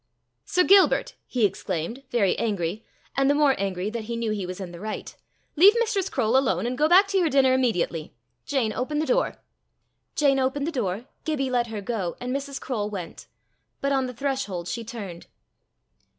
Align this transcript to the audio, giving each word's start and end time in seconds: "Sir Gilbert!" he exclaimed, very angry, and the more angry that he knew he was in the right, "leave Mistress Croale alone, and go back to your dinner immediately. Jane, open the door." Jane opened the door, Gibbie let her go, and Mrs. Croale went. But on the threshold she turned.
"Sir 0.45 0.63
Gilbert!" 0.63 1.13
he 1.27 1.45
exclaimed, 1.45 2.01
very 2.09 2.35
angry, 2.39 2.83
and 3.15 3.29
the 3.29 3.35
more 3.35 3.53
angry 3.59 3.91
that 3.91 4.05
he 4.05 4.15
knew 4.15 4.31
he 4.31 4.47
was 4.47 4.59
in 4.59 4.71
the 4.71 4.79
right, 4.79 5.15
"leave 5.55 5.75
Mistress 5.77 6.09
Croale 6.09 6.37
alone, 6.37 6.65
and 6.65 6.75
go 6.75 6.89
back 6.89 7.07
to 7.09 7.19
your 7.19 7.29
dinner 7.29 7.53
immediately. 7.53 8.15
Jane, 8.43 8.73
open 8.73 8.97
the 8.97 9.05
door." 9.05 9.35
Jane 10.15 10.39
opened 10.39 10.65
the 10.65 10.71
door, 10.71 11.05
Gibbie 11.23 11.51
let 11.51 11.67
her 11.67 11.81
go, 11.81 12.15
and 12.19 12.35
Mrs. 12.35 12.59
Croale 12.59 12.89
went. 12.89 13.27
But 13.79 13.91
on 13.91 14.07
the 14.07 14.13
threshold 14.15 14.67
she 14.67 14.83
turned. 14.83 15.27